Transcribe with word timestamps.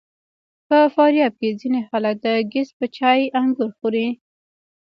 په 0.67 0.77
فاریاب 0.93 1.33
کې 1.39 1.49
ځینې 1.61 1.81
خلک 1.89 2.15
د 2.25 2.27
ګیځ 2.53 2.69
په 2.77 2.85
چای 2.95 3.21
انګور 3.41 3.71
خوري. 3.77 4.07